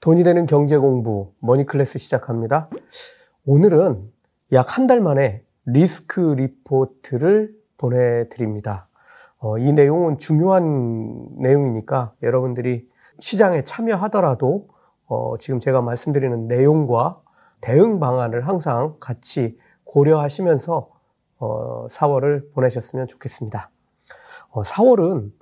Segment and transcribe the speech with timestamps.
[0.00, 2.68] 돈이 되는 경제 공부 머니 클래스 시작합니다.
[3.46, 4.10] 오늘은
[4.52, 8.88] 약 한 달 만에 리스크 리포트를 보내드립니다.
[9.38, 12.88] 어, 이 내용은 중요한 내용이니까 여러분들이
[13.20, 14.68] 시장에 참여하더라도
[15.06, 17.20] 어, 지금 제가 말씀드리는 내용과
[17.60, 20.90] 대응 방안을 항상 같이 고려하시면서
[21.40, 23.70] 어, 4월을 보내셨으면 좋겠습니다.
[24.50, 25.32] 어, 4월은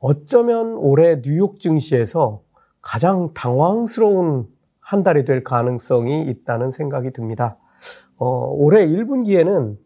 [0.00, 2.42] 어쩌면 올해 뉴욕 증시에서
[2.82, 4.48] 가장 당황스러운
[4.80, 7.56] 한 달이 될 가능성이 있다는 생각이 듭니다.
[8.16, 9.78] 어, 올해 1분기에는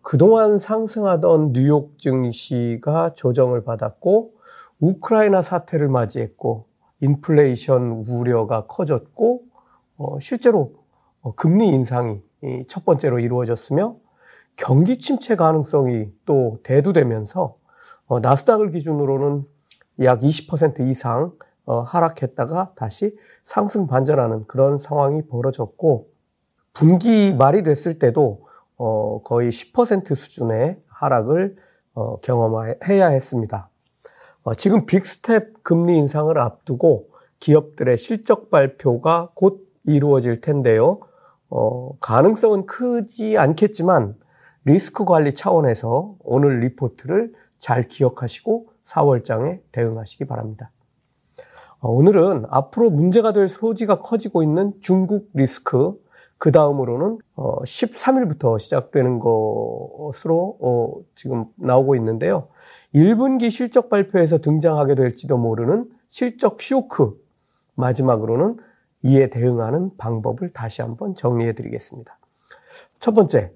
[0.00, 4.32] 그동안 상승하던 뉴욕 증시가 조정을 받았고
[4.78, 6.66] 우크라이나 사태를 맞이했고
[7.00, 9.42] 인플레이션 우려가 커졌고
[9.98, 10.74] 어, 실제로
[11.22, 12.20] 어, 금리 인상이
[12.68, 13.96] 첫 번째로 이루어졌으며
[14.54, 17.56] 경기 침체 가능성이 또 대두되면서
[18.06, 19.44] 어, 나스닥을 기준으로는
[20.02, 26.08] 약 20% 이상 어, 하락했다가 다시 상승 반전하는 그런 상황이 벌어졌고
[26.72, 31.56] 분기 말이 됐을 때도 어, 거의 10% 수준의 하락을
[31.94, 33.70] 어, 경험해야 했습니다.
[34.42, 37.08] 어, 지금 빅스텝 금리 인상을 앞두고
[37.40, 41.00] 기업들의 실적 발표가 곧 이루어질 텐데요.
[41.48, 44.16] 어, 가능성은 크지 않겠지만
[44.64, 50.70] 리스크 관리 차원에서 오늘 리포트를 잘 기억하시고 4월장에 대응하시기 바랍니다.
[51.80, 55.94] 어, 오늘은 앞으로 문제가 될 소지가 커지고 있는 중국 리스크,
[56.38, 62.48] 그 다음으로는 13일부터 어, 시작되는 것으로 어, 지금 나오고 있는데요.
[62.94, 67.14] 1분기 실적 발표에서 등장하게 될지도 모르는 실적 쇼크,
[67.74, 68.58] 마지막으로는
[69.02, 72.18] 이에 대응하는 방법을 다시 한번 정리해 드리겠습니다.
[72.98, 73.52] 첫 번째,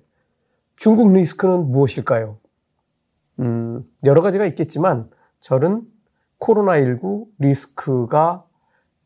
[0.77, 2.38] 중국 리스크는 무엇일까요?
[3.40, 5.82] 음, 여러 가지가 있겠지만 저는
[6.41, 8.44] 코로나19 리스크가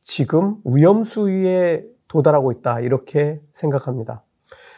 [0.00, 2.80] 지금 위험 수위에 도달하고 있다.
[2.80, 4.22] 이렇게 생각합니다.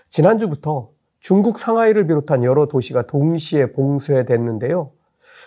[0.09, 0.91] 지난주부터
[1.21, 4.93] 중국 상하이를 비롯한 여러 도시가 동시에 봉쇄됐는데요.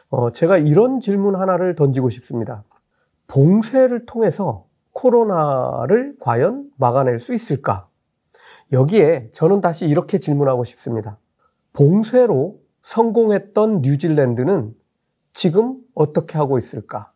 [0.09, 2.63] 어, 제가 이런 질문 하나를 던지고 싶습니다.
[3.27, 7.87] 봉쇄를 통해서 코로나를 과연 막아낼 수 있을까?
[8.71, 11.17] 여기에 저는 다시 이렇게 질문하고 싶습니다.
[11.73, 14.75] 봉쇄로 성공했던 뉴질랜드는
[15.39, 17.13] 지금 어떻게 하고 있을까?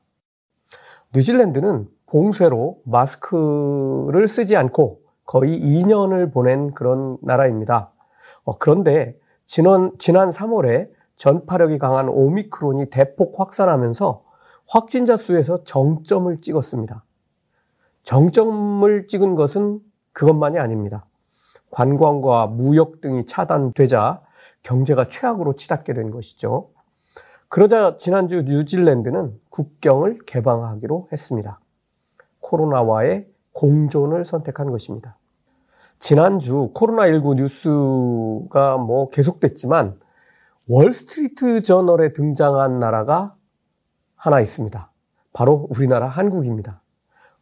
[1.13, 7.91] 뉴질랜드는 봉쇄로 마스크를 쓰지 않고 거의 2년을 보낸 그런 나라입니다.
[8.45, 14.23] 어, 그런데 지난, 지난 3월에 전파력이 강한 오미크론이 대폭 확산하면서
[14.69, 17.03] 확진자 수에서 정점을 찍었습니다.
[18.03, 19.81] 정점을 찍은 것은
[20.13, 21.05] 그것만이 아닙니다.
[21.71, 24.21] 관광과 무역 등이 차단되자
[24.61, 26.72] 경제가 최악으로 치닫게 된 것이죠.
[27.53, 31.59] 그러자 지난주 뉴질랜드는 국경을 개방하기로 했습니다.
[32.39, 35.19] 코로나와의 공존을 선택한 것입니다.
[35.99, 39.99] 지난주 코로나19 뉴스가 뭐 계속됐지만
[40.67, 43.35] 월스트리트 저널에 등장한 나라가
[44.15, 44.91] 하나 있습니다.
[45.31, 46.81] 바로 우리나라 한국입니다.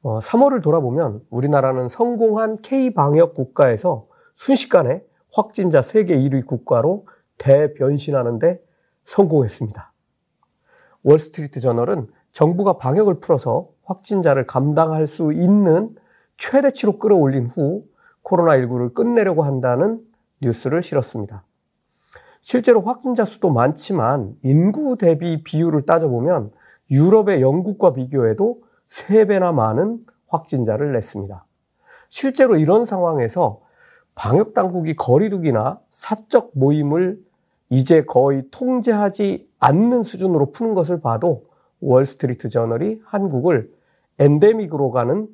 [0.02, 7.08] 어, 3월을 돌아보면 우리나라는 성공한 K 방역 국가에서 순식간에 확진자 세계 1위 국가로
[7.38, 8.62] 대변신하는데
[9.06, 9.91] 성공했습니다.
[11.04, 15.96] 월스트리트 저널은 정부가 방역을 풀어서 확진자를 감당할 수 있는
[16.38, 17.86] 최대치로 끌어올린 후
[18.24, 20.02] 코로나19를 끝내려고 한다는
[20.42, 21.44] 뉴스를 실었습니다.
[22.42, 26.52] 실제로 확진자 수도 많지만 인구 대비 비율을 따져보면
[26.90, 31.46] 유럽의 영국과 비교해도 3배나 많은 확진자를 냈습니다.
[32.10, 33.62] 실제로 이런 상황에서
[34.16, 37.20] 방역 당국이 거리두기나 사적 모임을
[37.72, 41.46] 이제 거의 통제하지 않는 수준으로 푸는 것을 봐도
[41.80, 43.72] 월스트리트 저널이 한국을
[44.20, 45.30] 엔데믹으로 가는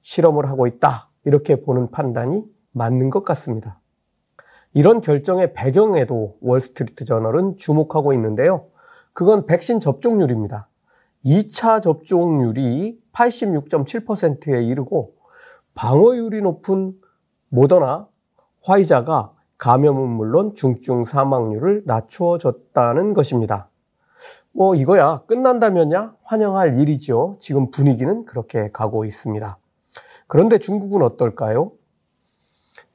[0.00, 1.10] 실험을 하고 있다.
[1.24, 3.78] 이렇게 보는 판단이 맞는 것 같습니다.
[4.72, 8.68] 이런 결정의 배경에도 월스트리트 저널은 주목하고 있는데요.
[9.12, 10.68] 그건 백신 접종률입니다.
[11.26, 15.14] 2차 접종률이 86.7%에 이르고
[15.74, 16.94] 방어율이 높은
[17.50, 18.08] 모더나,
[18.62, 23.68] 화이자가 감염은 물론 중증 사망률을 낮추어 줬다는 것입니다.
[24.50, 27.36] 뭐 이거야 끝난다면야 환영할 일이죠.
[27.38, 29.56] 지금 분위기는 그렇게 가고 있습니다.
[30.26, 31.70] 그런데 중국은 어떨까요?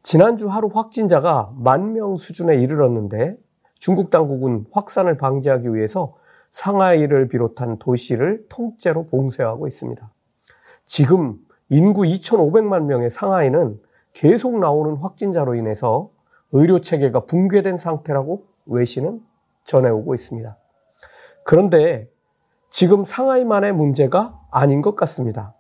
[0.04, 3.38] 지난주 하루 확진자가 만 명 수준에 이르렀는데
[3.80, 6.16] 중국 당국은 확산을 방지하기 위해서
[6.52, 10.12] 상하이를 비롯한 도시를 통째로 봉쇄하고 있습니다.
[10.84, 11.38] 지금
[11.70, 13.80] 인구 2,500만 명의 상하이는
[14.12, 16.12] 계속 나오는 확진자로 인해서
[16.52, 19.22] 의료 체계가 붕괴된 상태라고 외신은
[19.66, 20.58] 전해오고 있습니다.
[21.44, 22.10] 그런데
[22.70, 25.56] 지금 상하이만의 문제가 아닌 것 같습니다.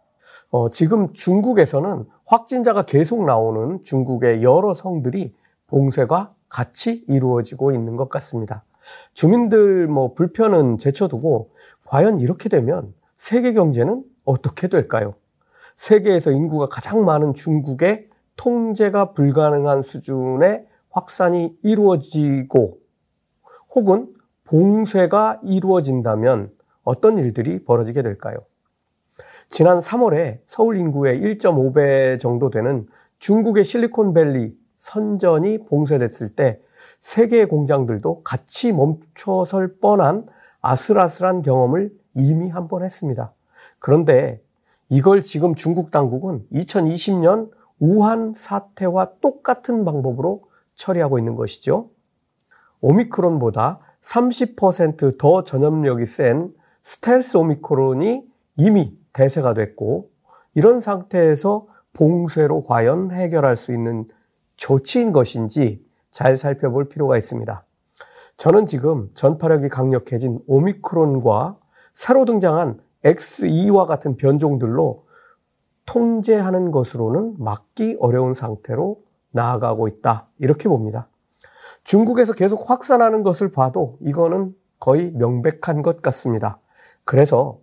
[0.49, 5.33] 어, 지금 중국에서는 확진자가 계속 나오는 중국의 여러 성들이
[5.67, 8.63] 봉쇄가 같이 이루어지고 있는 것 같습니다.
[9.13, 11.51] 주민들 뭐 불편은 제쳐두고
[11.85, 15.15] 과연 이렇게 되면 세계 경제는 어떻게 될까요?
[15.75, 22.77] 세계에서 인구가 가장 많은 중국의 통제가 불가능한 수준의 확산이 이루어지고
[23.75, 24.13] 혹은
[24.45, 26.51] 봉쇄가 이루어진다면
[26.83, 28.37] 어떤 일들이 벌어지게 될까요?
[29.49, 32.87] 지난 3월에 서울 인구의 1.5배 정도 되는
[33.19, 36.59] 중국의 실리콘밸리 선전이 봉쇄됐을 때
[36.99, 40.25] 세계의 공장들도 같이 멈춰설 뻔한
[40.61, 43.33] 아슬아슬한 경험을 이미 한 번 했습니다.
[43.79, 44.41] 그런데
[44.89, 50.43] 이걸 지금 중국 당국은 2020년 우한 사태와 똑같은 방법으로
[50.77, 51.89] 처리하고 있는 것이죠.
[52.79, 56.53] 오미크론보다 30%더 전염력이 센
[56.83, 58.25] 스텔스 오미크론이
[58.55, 60.09] 이미 대세가 됐고
[60.53, 64.07] 이런 상태에서 봉쇄로 과연 해결할 수 있는
[64.55, 67.65] 조치인 것인지 잘 살펴볼 필요가 있습니다.
[68.37, 71.57] 저는 지금 전파력이 강력해진 오미크론과
[71.93, 75.05] 새로 등장한 X2와 같은 변종들로
[75.85, 79.01] 통제하는 것으로는 막기 어려운 상태로
[79.31, 80.27] 나아가고 있다.
[80.39, 81.07] 이렇게 봅니다.
[81.83, 86.59] 중국에서 계속 확산하는 것을 봐도 이거는 거의 명백한 것 같습니다.
[87.05, 87.59] 그래서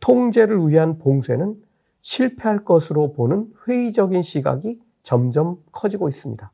[0.00, 1.56] 통제를 위한 봉쇄는
[2.00, 6.50] 실패할 것으로 보는 회의적인 시각이 점점 커지고 있습니다.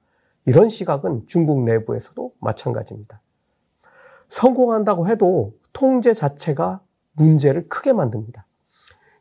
[0.47, 3.21] 이런 시각은 중국 내부에서도 마찬가지입니다.
[4.29, 6.81] 성공한다고 해도 통제 자체가
[7.13, 8.47] 문제를 크게 만듭니다.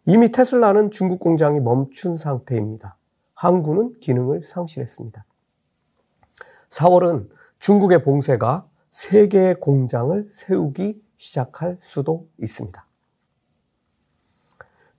[0.05, 2.97] 이미 테슬라는 중국 공장이 멈춘 상태입니다.
[3.35, 5.25] 항구는 기능을 상실했습니다.
[6.73, 7.29] 4월은
[7.59, 12.85] 중국의 봉쇄가 세계의 공장을 세우기 시작할 수도 있습니다.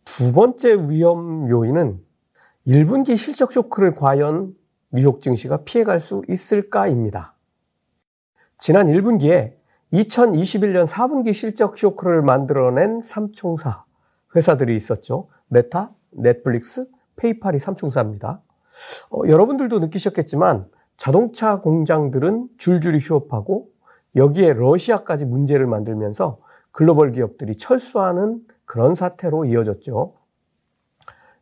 [0.05, 2.01] 두 번째 위험 요인은
[2.67, 4.55] 1분기 실적 쇼크를 과연
[4.91, 7.35] 뉴욕 증시가 피해갈 수 있을까입니다.
[8.59, 9.55] 지난 1분기에
[9.93, 13.85] 2021년 4분기 실적 쇼크를 만들어낸 삼총사
[14.37, 15.29] 회사들이 있었죠.
[15.49, 16.87] 메타, 넷플릭스,
[17.17, 18.41] 페이팔이 삼총사입니다.
[19.11, 23.69] 어, 여러분들도 느끼셨겠지만 자동차 공장들은 줄줄이 휴업하고
[24.17, 26.39] 여기에 러시아까지 문제를 만들면서
[26.71, 30.15] 글로벌 기업들이 철수하는 그런 사태로 이어졌죠.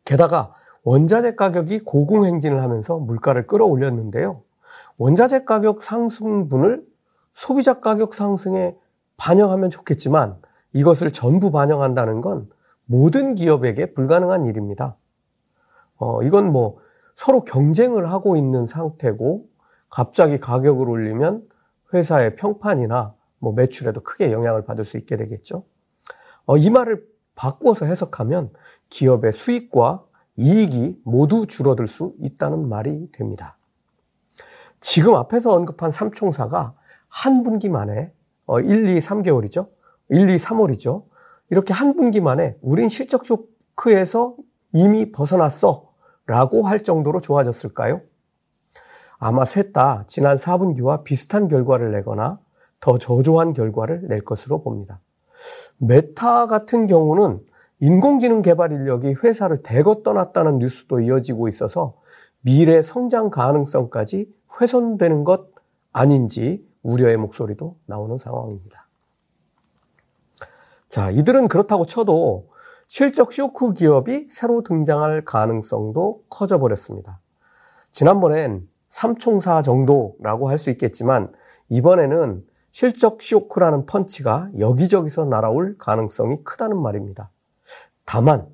[0.05, 0.53] 게다가
[0.83, 4.41] 원자재 가격이 고공행진을 하면서 물가를 끌어올렸는데요.
[4.97, 6.83] 원자재 가격 상승분을
[7.33, 8.75] 소비자 가격 상승에
[9.17, 10.37] 반영하면 좋겠지만
[10.73, 12.49] 이것을 전부 반영한다는 건
[12.85, 14.97] 모든 기업에게 불가능한 일입니다.
[15.97, 16.79] 어, 이건 뭐
[17.15, 19.47] 서로 경쟁을 하고 있는 상태고
[19.89, 21.47] 갑자기 가격을 올리면
[21.93, 25.65] 회사의 평판이나 뭐 매출에도 크게 영향을 받을 수 있게 되겠죠.
[26.45, 27.05] 어, 이 말을
[27.35, 28.51] 바꾸어서 해석하면
[28.89, 30.03] 기업의 수익과
[30.35, 33.57] 이익이 모두 줄어들 수 있다는 말이 됩니다.
[34.79, 36.75] 지금 앞에서 언급한 삼총사가
[37.07, 38.11] 한 분기 만에
[38.49, 39.69] 1, 2, 3개월이죠.
[40.09, 41.05] 1, 2, 3월이죠.
[41.49, 44.35] 이렇게 한 분기 만에 우린 실적 쇼크에서
[44.73, 45.92] 이미 벗어났어
[46.25, 48.01] 라고 할 정도로 좋아졌을까요?
[49.17, 52.39] 아마 셋 다 지난 4분기와 비슷한 결과를 내거나
[52.79, 54.99] 더 저조한 결과를 낼 것으로 봅니다.
[55.77, 57.41] 메타 같은 경우는
[57.79, 61.95] 인공지능 개발 인력이 회사를 대거 떠났다는 뉴스도 이어지고 있어서
[62.41, 65.47] 미래 성장 가능성까지 훼손되는 것
[65.91, 68.87] 아닌지 우려의 목소리도 나오는 상황입니다.
[70.87, 72.49] 자, 이들은 그렇다고 쳐도
[72.95, 77.19] 실적 쇼크 기업이 새로 등장할 가능성도 커져 버렸습니다.
[77.91, 81.33] 지난번엔 삼총사 정도라고 할 수 있겠지만
[81.69, 87.31] 이번에는 실적 쇼크라는 펀치가 여기저기서 날아올 가능성이 크다는 말입니다.
[88.05, 88.45] 다만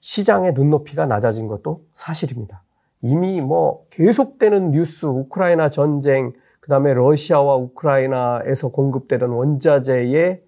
[0.00, 2.62] 시장의 눈높이가 낮아진 것도 사실입니다.
[3.02, 10.44] 이미 뭐 계속되는 뉴스, 우크라이나 전쟁, 그 다음에 러시아와 우크라이나에서 공급되던 원자재의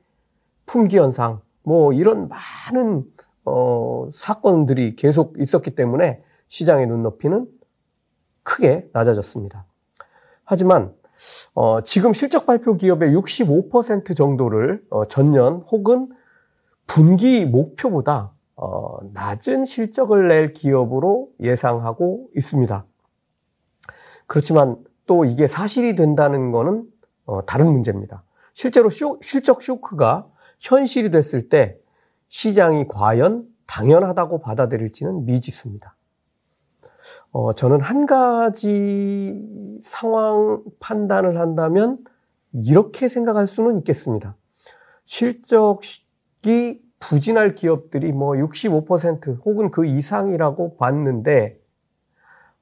[0.64, 3.04] 품귀 현상, 뭐 이런 많은
[3.48, 7.46] 어, 사건들이 계속 있었기 때문에 시장의 눈높이는
[8.42, 9.66] 크게 낮아졌습니다.
[10.44, 10.94] 하지만
[11.54, 16.08] 어, 지금 실적 발표 기업의 65% 정도를 어, 전년 혹은
[16.86, 22.86] 분기 목표보다 어, 낮은 실적을 낼 기업으로 예상하고 있습니다.
[24.26, 24.76] 그렇지만
[25.06, 26.84] 또 이게 사실이 된다는 것은
[27.24, 28.24] 어, 다른 문제입니다.
[28.54, 30.28] 실제로 쇼, 실적 쇼크가
[30.60, 31.78] 현실이 됐을 때
[32.28, 35.96] 시장이 과연 당연하다고 받아들일지는 미지수입니다.
[37.30, 39.40] 어, 저는 한 가지
[39.82, 41.98] 상황 판단을 한다면
[42.52, 44.36] 이렇게 생각할 수는 있겠습니다.
[45.04, 51.60] 실적이 부진할 기업들이 뭐 65% 혹은 그 이상이라고 봤는데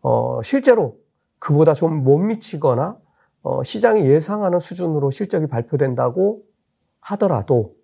[0.03, 0.99] 어, 실제로
[1.39, 2.99] 그보다 좀 못 미치거나
[3.43, 6.43] 어, 시장이 예상하는 수준으로 실적이 발표된다고
[7.01, 7.75] 하더라도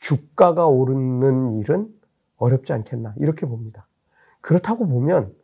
[0.00, 1.88] 주가가 오르는 일은
[2.36, 3.86] 어렵지 않겠나 이렇게 봅니다.
[4.40, 5.34] 그렇다고 보면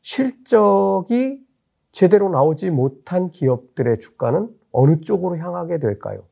[0.00, 1.44] 실적이
[1.92, 6.22] 제대로 나오지 못한 기업들의 주가는 어느 쪽으로 향하게 될까요?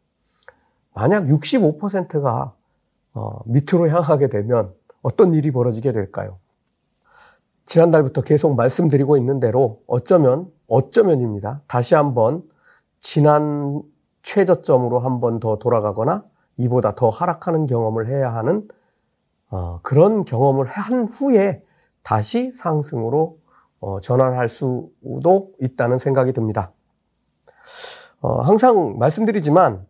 [0.95, 2.55] 만약 65%가
[3.15, 6.39] 어, 밑으로 향하게 되면 어떤 일이 벌어지게 될까요?
[7.65, 11.63] 지난달부터 계속 말씀드리고 있는 대로 어쩌면, 어쩌면입니다.
[11.67, 12.43] 다시 한번
[13.01, 13.83] 지난
[14.23, 16.25] 최저점으로 한번 더 돌아가거나
[16.57, 18.67] 이보다 더 하락하는 경험을 해야 하는
[19.51, 21.63] 어, 그런 경험을 한 후에
[22.03, 23.39] 다시 상승으로
[23.81, 26.73] 어, 전환할 수도 있다는 생각이 듭니다.
[28.21, 29.87] 어, 항상 말씀드리지만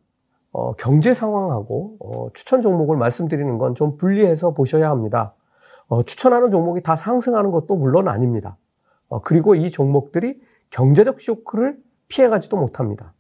[0.52, 5.34] 어, 경제 상황하고 어, 추천 종목을 말씀드리는 건 좀 분리해서 보셔야 합니다.
[5.88, 8.56] 어, 추천하는 종목이 다 상승하는 것도 물론 아닙니다.
[9.08, 13.14] 어, 그리고 이 종목들이 경제적 쇼크를 피해가지도 못합니다.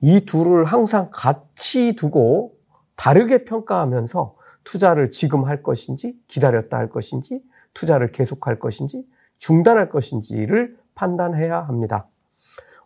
[0.00, 2.52] 이 둘을 항상 같이 두고
[2.96, 7.42] 다르게 평가하면서 투자를 지금 할 것인지 기다렸다 할 것인지
[7.74, 9.06] 투자를 계속할 것인지
[9.38, 12.08] 중단할 것인지를 판단해야 합니다.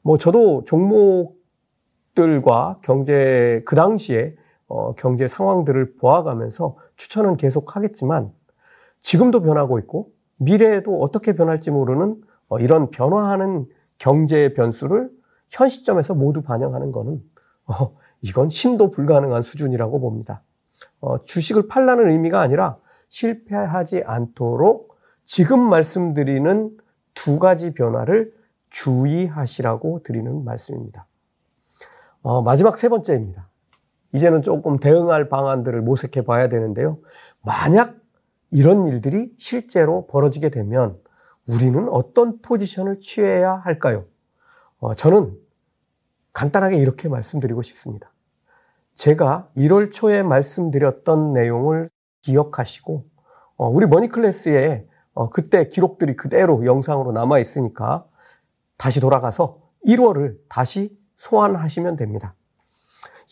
[0.03, 1.37] 뭐 저도 종목들과
[2.83, 4.35] 경제 그 당시에
[4.67, 8.33] 어, 경제 상황들을 보아가면서 추천은 계속 하겠지만
[9.01, 13.67] 지금도 변하고 있고 미래에도 어떻게 변할지 모르는 어, 이런 변화하는
[13.99, 15.11] 경제 변수를
[15.49, 17.23] 현 시점에서 모두 반영하는 것은
[17.67, 20.43] 어, 이건 신도 불가능한 수준이라고 봅니다.
[21.01, 26.77] 어, 주식을 팔라는 의미가 아니라 실패하지 않도록 지금 말씀드리는
[27.15, 28.33] 두 가지 변화를
[28.71, 31.07] 주의하시라고 드리는 말씀입니다.
[32.23, 33.49] 어, 마지막 세 번째입니다.
[34.13, 36.99] 이제는 조금 대응할 방안들을 모색해 봐야 되는데요.
[37.43, 37.97] 만약
[38.51, 40.99] 이런 일들이 실제로 벌어지게 되면
[41.47, 44.05] 우리는 어떤 포지션을 취해야 할까요?
[44.79, 45.37] 어, 저는
[46.39, 48.13] 간단하게 이렇게 말씀드리고 싶습니다.
[48.95, 51.91] 제가 1월 초에 말씀드렸던 내용을
[52.21, 53.05] 기억하시고
[53.57, 58.07] 어, 우리 머니 클래스에 어, 그때 기록들이 그대로 영상으로 남아 있으니까
[58.77, 62.37] 다시 돌아가서 1월을 다시 소환하시면 됩니다.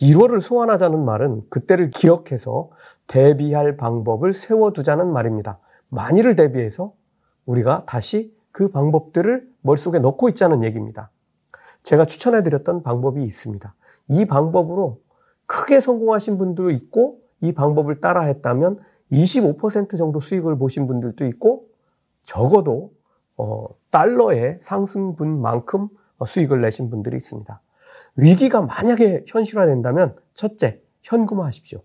[0.02, 2.70] 1월을 소환하자는 말은 그때를 기억해서
[3.06, 5.60] 대비할 방법을 세워두자는 말입니다.
[5.90, 6.92] 만일을 대비해서
[7.44, 11.12] 우리가 다시 그 방법들을 머릿속에 넣고 있자는 얘기입니다.
[11.86, 13.74] 제가 추천해 드렸던 방법이 있습니다.
[14.08, 15.00] 이 방법으로
[15.46, 18.80] 크게 성공하신 분도 있고 이 방법을 따라 했다면
[19.12, 21.68] 25% 정도 수익을 보신 분들도 있고
[22.24, 22.92] 적어도
[23.36, 25.88] 어, 달러의 상승분만큼
[26.26, 27.60] 수익을 내신 분들이 있습니다.
[28.16, 31.82] 위기가 만약에 현실화된다면 첫째, 현금화하십시오.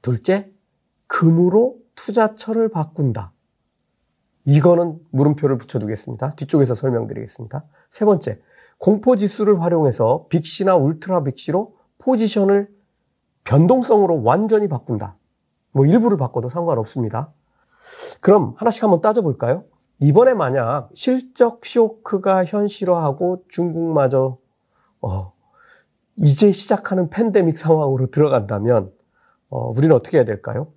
[0.00, 0.50] 둘째,
[1.06, 3.32] 금으로 투자처를 바꾼다.
[4.44, 6.30] 이거는 물음표를 붙여두겠습니다.
[6.30, 7.64] 뒤쪽에서 설명드리겠습니다.
[7.90, 8.40] 세 번째,
[8.82, 12.68] 공포 지수를 활용해서 빅시나 울트라 빅시로 포지션을
[13.44, 15.16] 변동성으로 완전히 바꾼다.
[15.70, 17.32] 뭐 일부를 바꿔도 상관없습니다.
[18.20, 19.62] 그럼 하나씩 한번 따져볼까요?
[20.00, 24.38] 이번에 만약 실적 쇼크가 현실화하고 중국마저
[25.00, 25.32] 어,
[26.16, 28.92] 이제 시작하는 팬데믹 상황으로 들어간다면
[29.48, 30.72] 어, 우리는 어떻게 해야 될까요?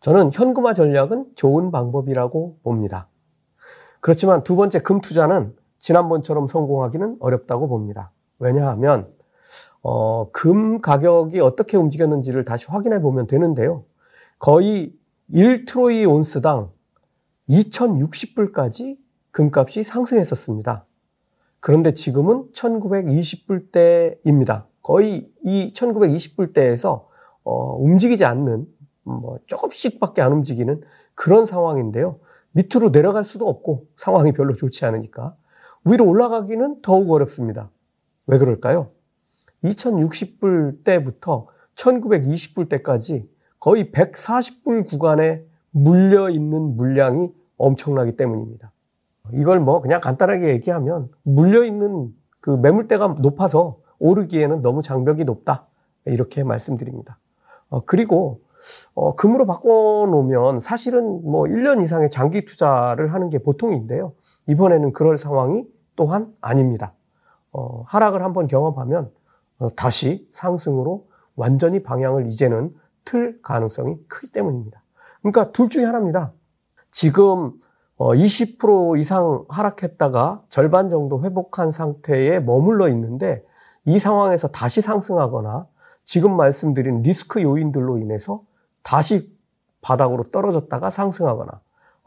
[0.00, 3.08] 저는 현금화 전략은 좋은 방법이라고 봅니다.
[4.00, 8.12] 그렇지만 두 번째 금 투자는 지난번처럼 성공하기는 어렵다고 봅니다.
[8.38, 9.12] 왜냐하면
[9.82, 13.82] 어, 금 가격이 어떻게 움직였는지를 다시 확인해 보면 되는데요.
[14.38, 14.94] 거의
[15.32, 16.70] 1트로이 온스당
[17.48, 18.96] 2060불까지
[19.32, 20.84] 금값이 상승했었습니다.
[21.60, 24.66] 그런데 지금은 1920불대입니다.
[24.82, 27.06] 거의 이 1920불대에서
[27.44, 28.66] 어, 움직이지 않는
[29.02, 30.80] 뭐 조금씩밖에 안 움직이는
[31.14, 32.18] 그런 상황인데요.
[32.52, 35.36] 밑으로 내려갈 수도 없고 상황이 별로 좋지 않으니까
[35.84, 37.70] 위로 올라가기는 더욱 어렵습니다.
[38.26, 38.90] 왜 그럴까요?
[39.64, 48.72] 2060불 때부터 1920불 때까지 거의 140불 구간에 물려 있는 물량이 엄청나기 때문입니다.
[49.32, 55.66] 이걸 뭐 그냥 간단하게 얘기하면 물려 있는 그 매물대가 높아서 오르기에는 너무 장벽이 높다.
[56.06, 57.18] 이렇게 말씀드립니다.
[57.68, 58.40] 어, 그리고
[58.94, 64.12] 어, 금으로 바꿔 놓으면 사실은 뭐 1년 이상의 장기 투자를 하는 게 보통인데요.
[64.46, 65.64] 이번에는 그럴 상황이
[65.96, 66.92] 또한 아닙니다.
[67.52, 69.10] 어, 하락을 한번 경험하면
[69.58, 71.06] 어, 다시 상승으로
[71.36, 74.82] 완전히 방향을 이제는 틀 가능성이 크기 때문입니다.
[75.20, 76.32] 그러니까 둘 중에 하나입니다.
[76.90, 77.52] 지금
[77.98, 83.44] 20% 어, 이상 하락했다가 절반 정도 회복한 상태에 머물러 있는데
[83.84, 85.66] 이 상황에서 다시 상승하거나
[86.04, 88.42] 지금 말씀드린 리스크 요인들로 인해서
[88.82, 89.36] 다시
[89.82, 91.60] 바닥으로 떨어졌다가 상승하거나 어,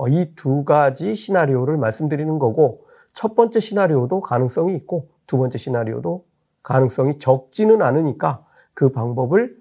[0.10, 6.26] 이 두 가지 시나리오를 말씀드리는 거고 첫 번째 시나리오도 가능성이 있고 두 번째 시나리오도
[6.64, 9.58] 가능성이 적지는 않으니까 그 방법을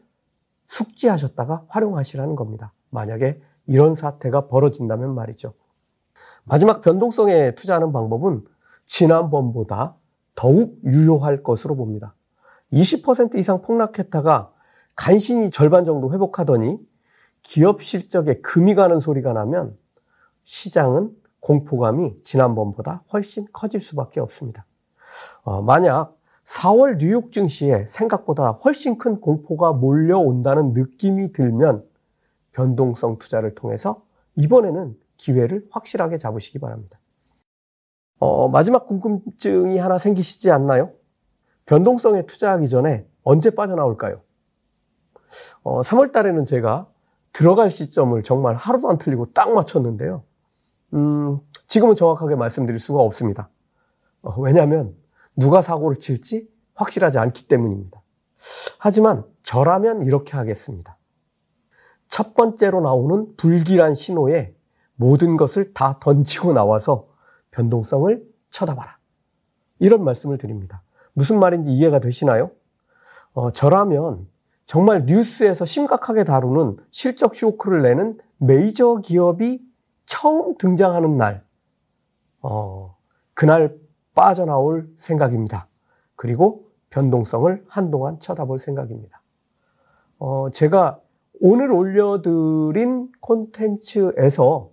[0.68, 2.72] 숙지하셨다가 활용하시라는 겁니다.
[2.90, 5.52] 만약에 이런 사태가 벌어진다면 말이죠.
[6.44, 8.44] 마지막 변동성에 투자하는 방법은
[8.86, 9.96] 지난번보다
[10.34, 12.14] 더욱 유효할 것으로 봅니다.
[12.72, 14.52] 20% 이상 폭락했다가
[14.96, 16.78] 간신히 절반 정도 회복하더니
[17.42, 19.76] 기업 실적에 금이 가는 소리가 나면
[20.44, 24.64] 시장은 공포감이 지난번보다 훨씬 커질 수밖에 없습니다.
[25.42, 31.84] 어, 만약 4월 뉴욕 증시에 생각보다 훨씬 큰 공포가 몰려온다는 느낌이 들면
[32.52, 34.02] 변동성 투자를 통해서
[34.36, 36.98] 이번에는 기회를 확실하게 잡으시기 바랍니다.
[38.18, 40.92] 어, 마지막 궁금증이 하나 생기시지 않나요?
[41.66, 44.20] 변동성에 투자하기 전에 언제 빠져나올까요?
[45.62, 46.86] 어, 3월 달에는 제가
[47.32, 50.22] 들어갈 시점을 정말 하루도 안 틀리고 딱 맞췄는데요.
[50.94, 53.48] 음, 지금은 정확하게 말씀드릴 수가 없습니다.
[54.22, 54.94] 어, 왜냐하면
[55.36, 58.02] 누가 사고를 칠지 확실하지 않기 때문입니다.
[58.78, 60.96] 하지만 저라면 이렇게 하겠습니다.
[62.08, 64.54] 첫 번째로 나오는 불길한 신호에
[64.96, 67.08] 모든 것을 다 던지고 나와서
[67.50, 68.98] 변동성을 쳐다봐라.
[69.78, 70.82] 이런 말씀을 드립니다.
[71.14, 72.50] 무슨 말인지 이해가 되시나요?
[73.32, 74.28] 어, 저라면
[74.66, 79.60] 정말 뉴스에서 심각하게 다루는 실적 쇼크를 내는 메이저 기업이
[80.12, 81.42] 처음 등장하는 날,
[82.42, 82.94] 어,
[83.32, 83.74] 그날
[84.14, 85.68] 빠져나올 생각입니다.
[86.16, 89.22] 그리고 변동성을 한동안 쳐다볼 생각입니다.
[90.18, 91.00] 어, 제가
[91.40, 94.68] 오늘 올려드린 콘텐츠에서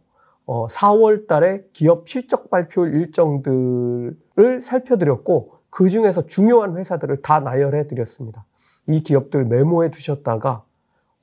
[0.46, 8.46] 어, 4월 달에 기업 실적 발표 일정들을 살펴드렸고 그 중에서 중요한 회사들을 다 나열해 드렸습니다.
[8.88, 10.65] 이 기업들 메모해 두셨다가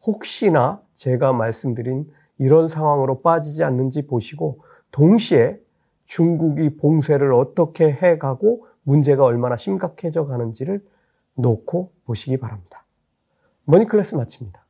[0.07, 4.61] 혹시나 제가 말씀드린 이런 상황으로 빠지지 않는지 보시고
[4.91, 5.61] 동시에
[6.05, 10.85] 중국이 봉쇄를 어떻게 해가고 문제가 얼마나 심각해져 가는지를
[11.35, 12.85] 놓고 보시기 바랍니다.
[13.65, 14.66] 머니클래스 마칩니다.